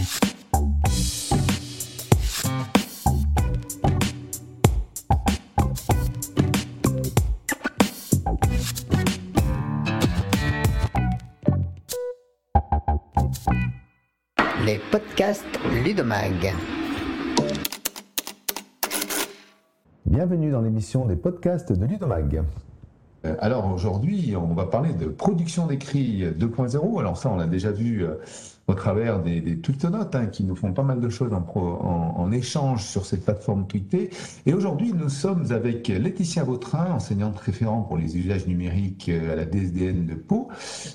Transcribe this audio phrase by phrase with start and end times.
[0.00, 0.06] Les
[14.90, 15.44] podcasts
[15.84, 16.54] Ludomag.
[20.06, 22.42] Bienvenue dans l'émission des podcasts de Ludomag.
[23.24, 26.98] Euh, Alors aujourd'hui, on va parler de production d'écrit 2.0.
[26.98, 28.14] Alors ça, on l'a déjà vu euh,
[28.66, 32.84] au travers des, des tweetonotes hein, qui nous font pas mal de choses en, échange
[32.84, 34.10] sur cette plateforme tweetée.
[34.46, 39.36] Et aujourd'hui, nous sommes avec Laetitia Vautrin, enseignante référent pour les usages numériques euh, à
[39.36, 40.48] la DSDN de Pau,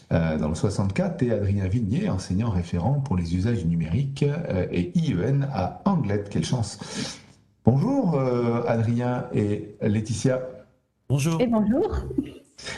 [0.09, 4.25] dans le 64, et Adrien Vignier, enseignant référent pour les usages numériques
[4.71, 6.30] et IEN à Anglette.
[6.30, 6.80] Quelle chance
[7.66, 8.17] Bonjour
[8.67, 10.39] Adrien et Laetitia.
[11.09, 11.40] Bonjour.
[11.40, 11.88] Et bonjour.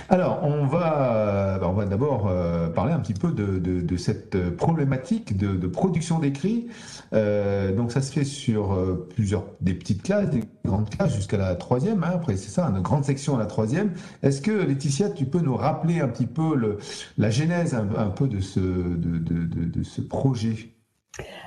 [0.09, 4.35] Alors, on va, on va d'abord euh, parler un petit peu de, de- de cette
[4.35, 6.67] euh, problématique de, de production d'écrits.
[7.13, 11.37] Euh, donc, ça se fait sur euh, plusieurs, des petites classes, des grandes classes jusqu'à
[11.37, 12.03] la troisième.
[12.03, 12.11] hein.
[12.15, 13.91] après, c'est ça, une grande section à la troisième.
[14.23, 16.79] Est-ce que Laetitia, tu peux nous rappeler un petit peu le,
[17.17, 20.73] la genèse un, un peu de ce, de, de- de- de ce projet?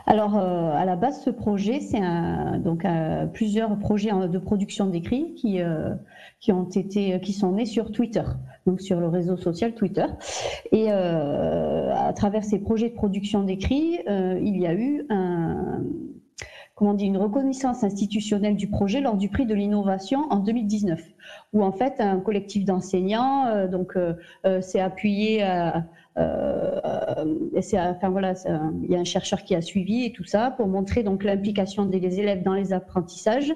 [0.07, 2.01] Alors, euh, à la base, ce projet, c'est
[2.61, 5.95] donc un- plusieurs projets de production d'écrits qui, euh,
[6.41, 8.25] qui ont été, qui sont nés sur Twitter,
[8.67, 10.07] donc sur le réseau social Twitter.
[10.73, 15.07] Et euh, à travers ces projets de production d'écrits, euh, il y a eu
[16.75, 21.01] comment on une reconnaissance institutionnelle du projet lors du prix de l'innovation en 2019,
[21.53, 24.15] où en fait un collectif d'enseignants euh, donc euh,
[24.47, 25.83] euh, s'est appuyé à, euh,
[26.17, 26.81] euh,
[27.61, 28.35] c'est, enfin voilà,
[28.83, 31.85] il y a un chercheur qui a suivi et tout ça pour montrer donc l'implication
[31.85, 33.53] des élèves dans les apprentissages,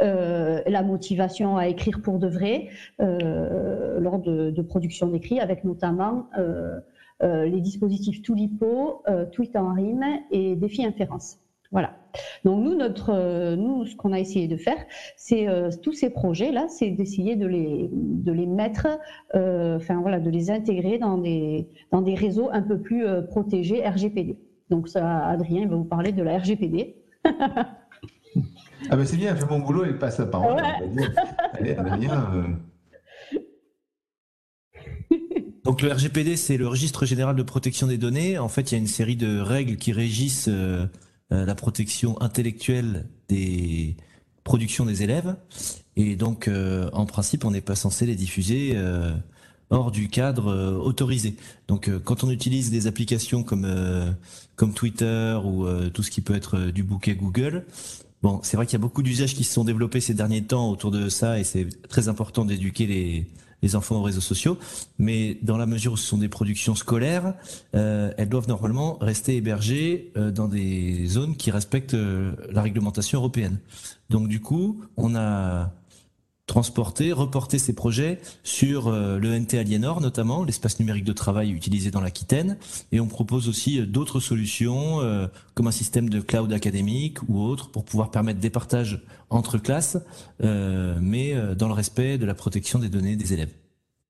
[0.00, 2.68] euh, la motivation à écrire pour de vrai
[3.00, 6.78] euh, lors de, de production d'écrits, avec notamment euh,
[7.22, 11.38] euh, les dispositifs Tulipo, euh, Tweet en rime et Défi Inférence.
[11.70, 11.96] Voilà.
[12.44, 14.78] Donc nous, notre, euh, nous, ce qu'on a essayé de faire,
[15.16, 18.86] c'est euh, tous ces projets-là, c'est d'essayer de les, de les mettre,
[19.34, 23.20] euh, enfin voilà, de les intégrer dans des, dans des réseaux un peu plus euh,
[23.22, 24.38] protégés RGPD.
[24.70, 26.96] Donc ça, Adrien il va vous parler de la RGPD.
[28.90, 30.54] Ah ben c'est bien, elle fait mon boulot, elle passe la parole.
[30.54, 31.76] Ouais.
[31.76, 32.42] euh,
[35.64, 38.38] Donc le RGPD, c'est le registre général de protection des données.
[38.38, 40.48] En fait, il y a une série de règles qui régissent
[41.30, 43.96] la protection intellectuelle des
[44.44, 45.36] productions des élèves.
[45.96, 49.12] Et donc, euh, en principe, on n'est pas censé les diffuser euh,
[49.68, 51.36] hors du cadre euh, autorisé.
[51.66, 54.10] Donc, euh, quand on utilise des applications comme euh,
[54.56, 57.66] comme Twitter ou euh, tout ce qui peut être euh, du bouquet Google,
[58.22, 60.70] bon, c'est vrai qu'il y a beaucoup d'usages qui se sont développés ces derniers temps
[60.70, 63.26] autour de ça, et c'est très important d'éduquer les
[63.62, 64.58] les enfants aux réseaux sociaux,
[64.98, 67.34] mais dans la mesure où ce sont des productions scolaires,
[67.74, 73.18] euh, elles doivent normalement rester hébergées euh, dans des zones qui respectent euh, la réglementation
[73.18, 73.58] européenne.
[74.10, 75.72] Donc du coup, on a
[76.48, 81.92] transporté, reporté ces projets sur euh, le NT Aliénor notamment, l'espace numérique de travail utilisé
[81.92, 82.56] dans l'Aquitaine,
[82.90, 87.40] et on propose aussi euh, d'autres solutions euh, comme un système de cloud académique ou
[87.40, 89.98] autre pour pouvoir permettre des partages entre classes,
[90.40, 93.52] mais dans le respect de la protection des données des élèves.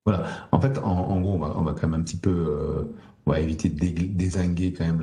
[0.07, 0.27] Voilà.
[0.53, 2.87] En fait, en, gros, on va, quand même un petit peu,
[3.27, 5.03] on va éviter de désinguer quand même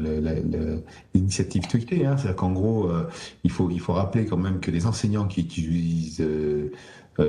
[1.13, 2.06] l'initiative tweetée.
[2.06, 2.16] Hein.
[2.16, 2.90] C'est-à-dire qu'en gros,
[3.44, 6.25] il faut, il faut rappeler quand même que les enseignants qui utilisent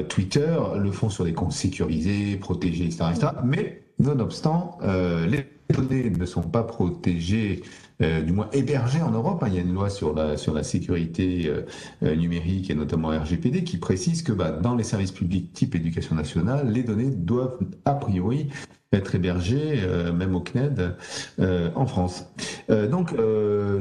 [0.08, 3.28] Twitter le font sur des comptes sécurisés, protégés, etc., etc.
[3.44, 7.62] Mais nonobstant, euh, les données ne sont pas protégées.
[8.02, 9.42] euh, du moins hébergées en Europe.
[9.42, 9.48] hein.
[9.48, 11.62] Il y a une loi sur la, sécurité euh,
[12.02, 16.14] euh, numérique et notamment RGPD qui précise que bah, dans les services publics type éducation
[16.14, 18.48] nationale, les données doivent a priori
[18.96, 20.94] être hébergées, euh, même au CNED,
[21.38, 22.26] euh, en France.
[22.70, 23.14] Euh, donc,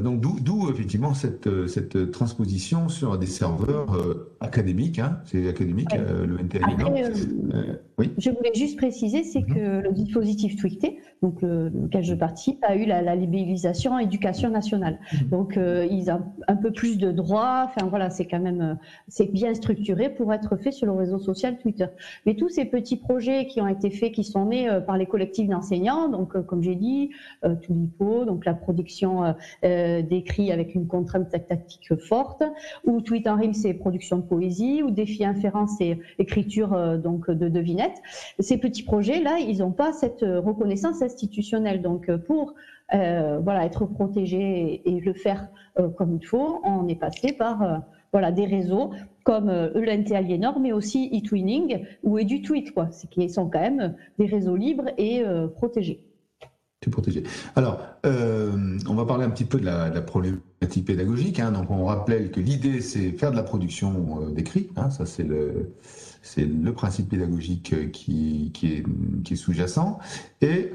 [0.02, 3.96] donc d'où, effectivement cette, cette transposition sur des serveurs
[4.40, 4.98] académiques.
[4.98, 6.26] Hein, c'est académique, Ouais.
[6.26, 7.04] le NT Après,
[7.98, 8.12] oui.
[8.18, 9.54] Je voulais juste préciser, c'est Mhm.
[9.54, 14.50] que le dispositif tweeté, donc le, lequel je participe, a eu la, la labellisation éducation
[14.50, 14.98] nationale.
[15.12, 15.28] Mhm.
[15.28, 15.58] Donc
[15.90, 17.66] ils ont un peu plus de droits.
[17.68, 21.56] Enfin voilà, c'est quand même c'est bien structuré pour être fait sur le réseau social
[21.58, 21.86] Twitter.
[22.26, 25.48] Mais tous ces petits projets qui ont été faits, qui sont nés par les collectifs
[25.48, 27.10] d'enseignants, donc euh, comme j'ai dit,
[27.44, 29.32] euh, Tulipo, donc la production euh,
[29.64, 32.42] euh, d'écrits avec une contrainte tactique forte,
[32.84, 37.30] ou Tweet en rime, c'est production de poésie, ou Défi inférence, c'est écriture euh, donc
[37.30, 38.00] de devinettes.
[38.38, 41.82] Ces petits projets là, ils n'ont pas cette reconnaissance institutionnelle.
[41.82, 42.54] Donc pour
[42.92, 45.48] voilà être protégé et, le faire
[45.96, 47.82] comme il faut, on est passé par
[48.12, 48.90] voilà des réseaux
[49.24, 54.26] comme euh, l'NT Aliénor, mais aussi eTwinning ou EduTweet quoi, qui sont quand même des
[54.26, 56.06] réseaux libres et euh, protégés.
[56.90, 57.24] Protégé.
[57.56, 61.40] Alors, euh, on va parler un petit peu de la, problématique pédagogique.
[61.40, 61.50] Hein.
[61.50, 64.68] Donc, on rappelle que l'idée, c'est faire de la production euh, d'écrit.
[64.76, 64.90] Hein.
[64.90, 65.74] Ça, c'est le,
[66.22, 68.52] c'est le principe pédagogique euh, qui,
[69.28, 69.98] est, sous-jacent.
[70.42, 70.70] Et,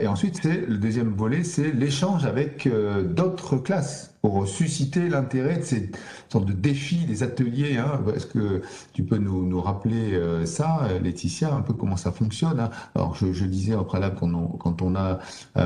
[0.00, 2.68] et, ensuite, c'est le deuxième volet, c'est l'échange avec
[3.14, 5.90] d'autres classes pour susciter l'intérêt de ces
[6.32, 7.76] sortes de défis, des ateliers.
[7.76, 8.00] Hein.
[8.16, 8.62] Est-ce que
[8.94, 12.70] tu peux nous, nous rappeler ça, Laetitia, un peu comment ça fonctionne hein?
[12.94, 15.18] Alors, je, disais au préalable quand on, quand on a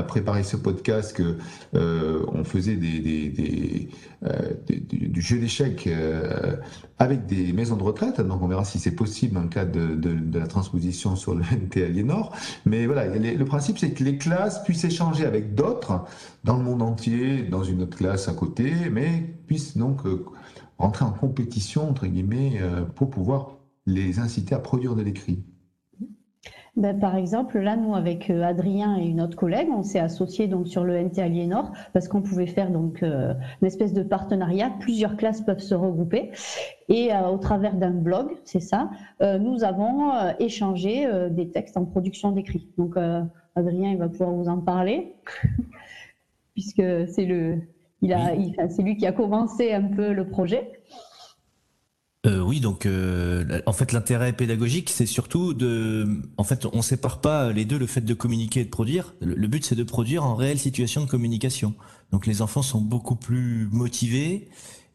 [0.09, 1.37] préparé ce podcast que
[1.73, 3.87] euh, on faisait des,
[4.21, 5.87] des du jeu d'échecs
[6.99, 8.19] avec des maisons de retraite.
[8.19, 11.43] Donc, on verra si c'est possible dans le cadre de, de, la transposition sur le
[11.51, 12.35] NT Aliénor.
[12.65, 16.03] Mais voilà, le principe, c'est que les classes puissent échanger avec d'autres
[16.43, 20.25] dans le monde entier, dans une autre classe à côté, mais puissent donc euh,
[20.77, 23.51] rentrer en compétition, entre guillemets, euh, pour pouvoir
[23.85, 25.43] les inciter à produire de l'écrit.
[26.79, 30.47] Ben, par exemple, là, nous, avec euh, Adrien et une autre collègue, on s'est associés
[30.47, 34.71] donc sur le NT Aliénor parce qu'on pouvait faire donc euh, une espèce de partenariat.
[34.79, 36.31] Plusieurs classes peuvent se regrouper
[36.87, 38.89] et euh, au travers d'un blog, c'est ça,
[39.19, 42.69] nous avons échangé des textes en production d'écrit.
[42.77, 42.95] Donc,
[43.55, 45.15] Adrien, il va pouvoir vous en parler
[46.53, 47.59] puisque c'est le,
[48.01, 48.31] il a,
[48.69, 50.71] c'est lui qui a commencé un peu le projet.
[52.25, 56.05] Euh, oui, donc euh, en fait l'intérêt pédagogique, c'est surtout de,
[56.35, 59.13] en fait, on sépare pas les deux, le fait de communiquer et de produire.
[59.21, 61.75] Le, but, c'est de produire en réelle situation de communication.
[62.11, 64.49] Donc les enfants sont beaucoup plus motivés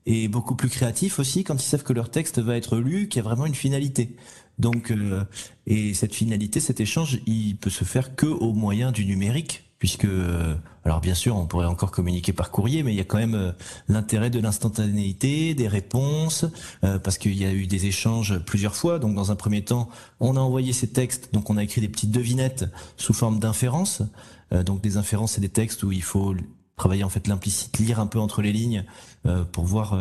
[0.05, 3.23] et beaucoup plus créatifs aussi quand ils savent que leur texte va être lu, qu'il
[3.23, 4.17] y a vraiment une finalité.
[4.59, 5.25] Donc euh,
[5.67, 10.06] et cette finalité, cet échange, il peut se faire que au moyen du numérique puisque,
[10.06, 10.54] euh,
[10.86, 13.34] alors bien sûr, on pourrait encore communiquer par courrier, mais il y a quand même
[13.34, 13.52] euh,
[13.86, 16.46] l'intérêt de l'instantanéité, des réponses,
[16.84, 18.98] euh, parce qu'il y a eu des échanges plusieurs fois.
[18.98, 19.90] Donc, dans un premier temps,
[20.20, 22.64] on a envoyé ces textes, donc on a écrit des petites devinettes
[22.96, 24.00] sous forme d'inférences.
[24.64, 26.34] donc, des inférences, c'est des textes où il faut
[26.78, 28.84] travailler en fait l'implicite, lire un peu entre les lignes
[29.52, 29.98] pour voir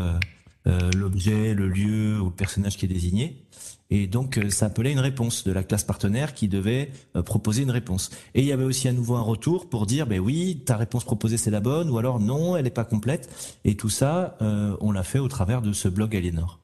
[0.65, 3.43] l'objet, le lieu ou le personnage qui est désigné.
[3.93, 7.61] Et donc, euh, ça appelait une réponse de la classe partenaire qui devait euh, proposer
[7.61, 8.09] une réponse.
[8.33, 11.03] Et il y avait aussi à nouveau un retour pour dire, ben oui, ta réponse
[11.03, 13.29] proposée c'est la bonne, ou alors non, elle n'est pas complète.
[13.65, 16.62] Et tout ça, euh, on l'a fait au travers de ce blog Aliénor.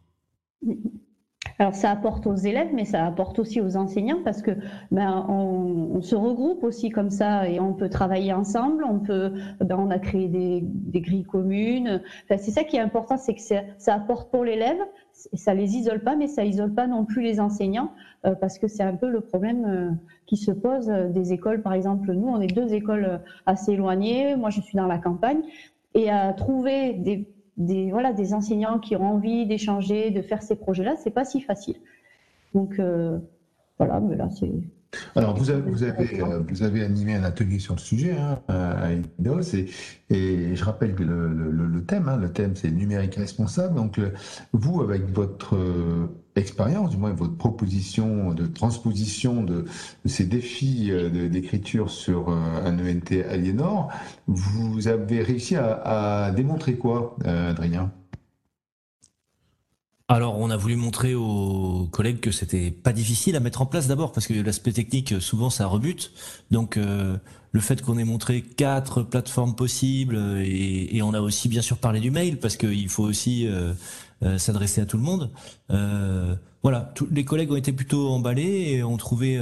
[1.62, 4.52] Alors ça apporte aux élèves, mais ça apporte aussi aux enseignants parce que
[4.92, 8.86] ben, on, se regroupe aussi comme ça et on peut travailler ensemble.
[8.86, 12.02] On peut, ben, on a créé des, grilles communes.
[12.30, 14.78] c'est ça qui est important, c'est que ça apporte pour l'élève,
[15.12, 17.92] ça les isole pas, mais ça isole pas non plus les enseignants,
[18.26, 19.90] euh, parce que c'est un peu le problème euh,
[20.28, 21.62] qui se pose euh, des écoles.
[21.62, 24.38] Par exemple, nous, on est deux écoles assez éloignées.
[24.38, 25.42] Moi, je suis dans la campagne,
[25.94, 27.28] et à trouver des,
[27.60, 31.42] des voilà des enseignants qui ont envie d'échanger, de faire ces projets-là, c'est pas si
[31.42, 31.76] facile.
[32.56, 32.82] Donc
[33.78, 34.50] voilà, mais là c'est
[35.16, 38.40] alors, vous avez, vous, avez, euh, vous avez, animé un atelier sur le sujet hein,
[38.48, 39.56] à IDOS
[40.10, 43.76] et, je rappelle que le, le, thème, hein, le thème c'est numérique responsable.
[43.76, 44.00] Donc,
[44.52, 46.08] vous, avec votre euh,
[46.39, 49.65] expérience, du moins votre proposition de transposition de,
[50.06, 53.89] ces défis euh, d'écriture sur un ENT Aliénor,
[54.27, 57.91] vous avez réussi à, démontrer quoi, Adrien?
[60.12, 63.86] Alors, on a voulu montrer aux collègues que c'était pas difficile à mettre en place
[63.86, 66.12] d'abord, parce que l'aspect technique, souvent, ça rebute.
[66.50, 67.15] Donc, euh,
[67.51, 72.00] le fait qu'on ait montré quatre plateformes possibles, et, on a aussi bien sûr parlé
[72.00, 73.74] du mail, parce qu'il faut aussi euh,
[74.24, 75.32] euh, s'adresser à tout le monde.
[76.62, 79.40] voilà, tous les collègues ont été plutôt emballés et ont trouvé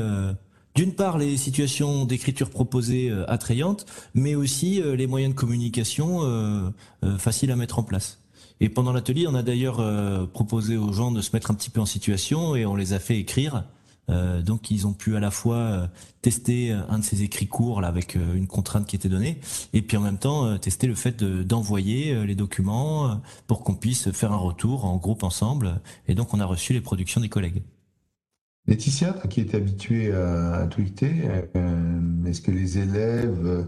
[0.75, 6.73] d'une part les situations d'écriture proposées attrayantes, mais aussi les moyens de communication
[7.17, 8.19] faciles à mettre en place.
[8.59, 11.69] Et pendant l'atelier, on a d'ailleurs euh, proposé aux gens de se mettre un petit
[11.69, 13.63] peu en situation et on les a fait écrire.
[14.09, 15.87] Euh, donc ils ont pu à la fois euh,
[16.21, 19.39] tester un de ces écrits courts avec une contrainte qui était donnée
[19.73, 24.31] et puis en même temps tester le fait d'envoyer les documents pour qu'on puisse faire
[24.31, 27.61] un retour en groupe ensemble et donc on a reçu les productions des collègues.
[28.67, 31.29] Laetitia, qui est habituée à tweeter,
[32.25, 33.67] est-ce que les élèves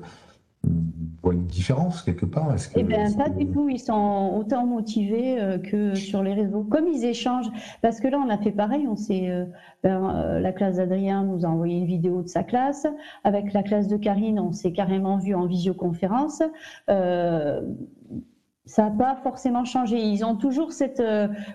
[1.21, 3.69] voit une différence quelque part que Eh bien, pas du tout.
[3.69, 6.63] Ils sont autant motivés euh, que sur les réseaux.
[6.63, 7.51] Comme ils échangent,
[7.81, 8.87] parce que là, on a fait pareil.
[8.87, 9.45] On s'est, euh,
[9.83, 12.87] ben, euh, la classe d'Adrien nous a envoyé une vidéo de sa classe.
[13.23, 16.41] Avec la classe de Karine, on s'est carrément vu en visioconférence.
[16.87, 19.99] ça n'a pas forcément changé.
[19.99, 21.01] Ils ont toujours cette,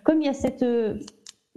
[0.02, 0.64] comme il y a cette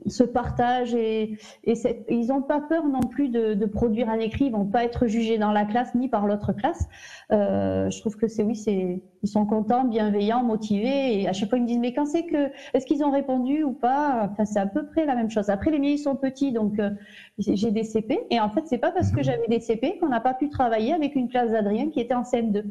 [0.08, 4.66] ce partage et, ils n'ont pas peur non plus de, produire un écrit, ils vont
[4.66, 6.88] pas être jugés dans la classe ni par l'autre classe.
[7.32, 11.50] Euh, je trouve que c'est oui, c'est ils sont contents, bienveillants, motivés et à chaque
[11.50, 14.30] fois ils me disent mais quand c'est que est-ce qu'ils ont répondu ou pas?
[14.32, 15.50] Enfin c'est à peu près la même chose.
[15.50, 16.92] Après les miens ils sont petits donc euh,
[17.38, 19.24] j'ai des CP et en fait c'est pas parce que mhm.
[19.24, 22.24] j'avais des CP qu'on n'a pas pu travailler avec une classe d'Adrien qui était en
[22.24, 22.64] CM2.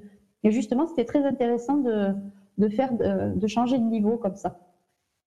[0.46, 2.14] Et justement, c'était très intéressant de,
[2.58, 4.60] de faire, de, changer de niveau comme ça.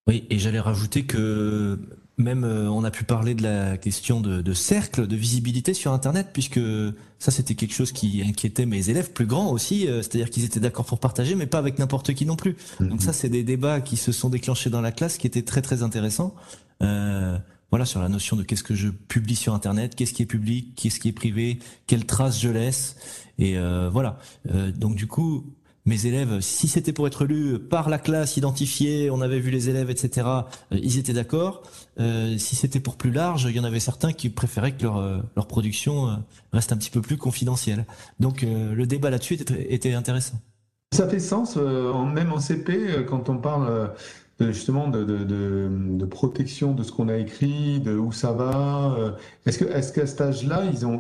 [0.07, 1.77] Oui, et j'allais rajouter que
[2.19, 5.93] même euh, on a pu parler de la question de, de, cercle, de visibilité sur
[5.93, 6.59] Internet, puisque
[7.17, 10.59] ça c'était quelque chose qui inquiétait mes élèves plus grands aussi, euh, c'est-à-dire qu'ils étaient
[10.59, 12.57] d'accord pour partager, mais pas avec n'importe qui non plus.
[12.79, 12.99] Donc mhm.
[12.99, 15.81] ça c'est des débats qui se sont déclenchés dans la classe, qui étaient très très
[15.81, 16.35] intéressants.
[16.83, 17.37] Euh,
[17.71, 20.73] voilà sur la notion de qu'est-ce que je publie sur Internet, qu'est-ce qui est public,
[20.75, 22.97] qu'est-ce qui est privé, quelles traces je laisse,
[23.37, 24.19] et euh, voilà.
[24.75, 25.45] donc du coup,
[25.85, 29.69] mes élèves, si c'était pour être lu par la classe identifiée, on avait vu les
[29.69, 31.63] élèves, etc., euh, ils étaient d'accord.
[31.99, 34.97] Euh, si c'était pour plus large, il y en avait certains qui préféraient que leur,
[34.97, 37.85] euh, leur production reste un petit peu plus confidentielle.
[38.19, 40.39] Donc le débat là-dessus était, était, intéressant.
[40.93, 43.91] Ça fait sens, même en CP, quand on parle
[44.39, 48.95] justement de, de, de, protection de ce qu'on a écrit, de où ça va.
[48.97, 49.11] Euh,
[49.45, 50.99] est-ce que est-ce qu'à cet âge-là, ils ont,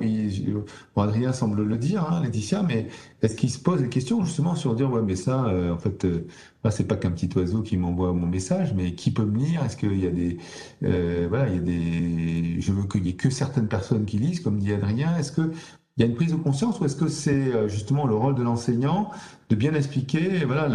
[0.95, 2.87] bon, Adrien semble le dire, hein, Laetitia, mais
[3.21, 6.05] est-ce qu'ils se posent des questions justement sur dire ouais mais ça, euh, en fait,
[6.05, 6.25] euh,
[6.69, 9.63] c'est pas qu'un petit oiseau qui m'envoie mon message, mais qui peut me lire?
[9.63, 10.37] Est-ce qu'il y a des
[10.83, 14.17] euh, voilà, il y a des, je veux qu'il y ait que certaines personnes qui
[14.17, 15.17] lisent, comme dit Adrien.
[15.17, 15.51] Est-ce que
[15.99, 18.33] il y a une prise de conscience ou est-ce que c'est euh, justement le rôle
[18.33, 19.11] de l'enseignant
[19.49, 20.69] de bien expliquer voilà,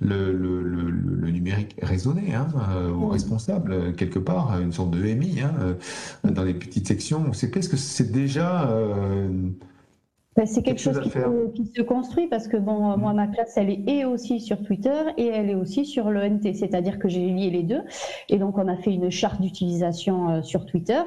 [0.00, 6.30] le, numérique raisonné hein, euh, ou responsable quelque part, une sorte de MI hein, euh,
[6.30, 7.32] dans les petites sections.
[7.32, 8.68] C'est Est-ce que c'est déjà
[10.36, 14.04] ben, c'est quelque, chose, qui, se construit parce que bon, moi, ma classe, elle est
[14.04, 17.62] aussi sur Twitter et elle est aussi sur le NT, c'est-à-dire que j'ai lié les
[17.62, 17.82] deux.
[18.28, 21.00] Et donc, on a fait une charte d'utilisation euh, sur Twitter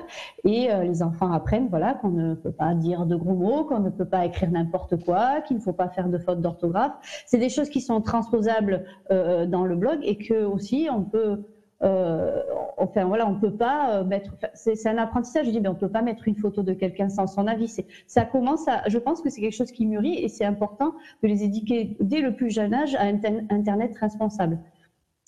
[0.45, 3.81] et euh, les enfants apprennent voilà, qu'on ne peut pas dire de gros mots, qu'on
[3.81, 6.93] ne peut pas écrire n'importe quoi, qu'il ne faut pas faire de fautes d'orthographe.
[7.25, 11.43] C'est des choses qui sont transposables euh, dans le blog et que aussi on peut
[11.83, 12.41] euh,
[12.77, 14.35] enfin voilà, on peut pas euh, mettre.
[14.53, 15.45] C'est un apprentissage.
[15.45, 17.73] Je dis, mais on peut pas mettre une photo de quelqu'un sans son avis.
[18.07, 18.87] Ça commence à.
[18.87, 22.21] Je pense que c'est quelque chose qui mûrit et c'est important de les éduquer dès
[22.21, 24.59] le plus jeune âge à Internet responsable.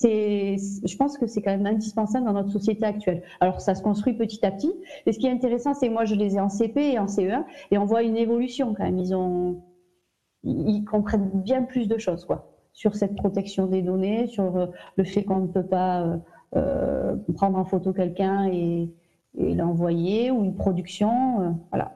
[0.01, 3.22] Je pense que c'est quand même indispensable dans notre société actuelle.
[3.41, 4.74] Alors ça se construit petit à petit.
[5.06, 7.44] Et ce qui est intéressant, c'est moi je les ai en CP et en CE1
[7.72, 8.98] et on voit une évolution quand même.
[8.98, 9.62] Ils ont,
[10.44, 15.03] ils comprennent bien plus de choses quoi sur cette protection des données, sur euh, le
[15.03, 16.22] fait qu'on ne peut pas
[16.56, 18.89] euh, prendre en photo quelqu'un et,
[19.38, 21.41] l'envoyer ou une production.
[21.41, 21.94] Euh, voilà.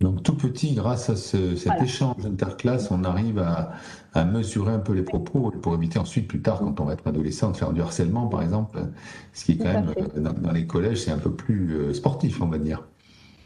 [0.00, 5.02] Donc tout petit, grâce à cet échange interclasse, on arrive à, mesurer un peu les
[5.02, 8.26] propos pour éviter ensuite, plus tard, quand on va être adolescent, de faire du harcèlement,
[8.26, 8.80] par exemple,
[9.34, 12.46] ce qui est quand même, dans, dans, les collèges, c'est un peu plus sportif, on
[12.46, 12.88] va dire.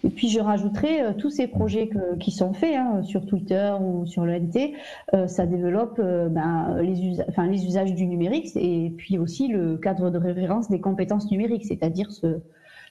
[0.04, 1.88] Et puis je rajouterai euh, tous ces projets
[2.20, 4.74] qui sont faits hein, sur Twitter ou sur le NT,
[5.14, 10.18] euh, ça développe euh, ben, les, usages du numérique et puis aussi le cadre de
[10.18, 12.40] référence des compétences numériques, c'est-à-dire ce,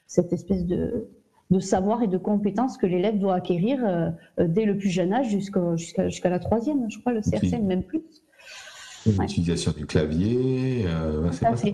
[0.07, 1.07] cette espèce de,
[1.51, 5.75] de, savoir et de compétences que l'élève doit acquérir dès le plus jeune âge jusqu'à
[5.75, 8.01] jusqu'à la troisième, je crois, le CRCN, même plus.
[9.05, 10.85] L'utilisation du clavier.
[10.87, 11.29] Euh,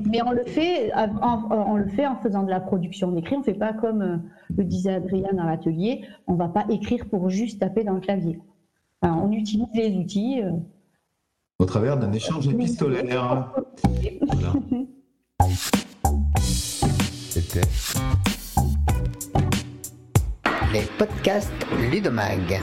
[0.08, 3.36] Mais on le, fait, en, on le fait en faisant de la production d'écrit.
[3.36, 4.18] On ne fait pas comme euh,
[4.58, 6.02] le disait Adrien dans l'atelier.
[6.28, 8.40] On ne va pas écrire pour juste taper dans le clavier.
[9.04, 10.42] on utilise les outils.
[10.44, 10.52] Euh,
[11.60, 13.54] Au travers d'un échange épistolaire.
[14.22, 14.54] voilà.
[16.40, 17.62] C'était
[20.74, 21.52] les podcasts
[21.92, 22.60] Ludomag.